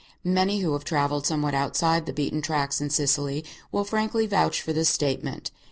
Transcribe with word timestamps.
Many 0.25 0.61
who 0.61 0.73
have 0.73 0.83
travelled 0.83 1.27
somewhat 1.27 1.53
outside 1.53 2.07
the 2.07 2.11
beaten 2.11 2.41
tracks 2.41 2.81
in 2.81 2.89
Sicily 2.89 3.45
will 3.71 3.83
frankly 3.83 4.25
vouch 4.25 4.59
for 4.59 4.73
this 4.73 4.89
statement. 4.89 5.51